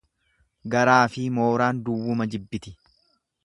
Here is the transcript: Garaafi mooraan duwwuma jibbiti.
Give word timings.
Garaafi 0.75 1.27
mooraan 1.37 1.83
duwwuma 1.89 2.29
jibbiti. 2.33 2.77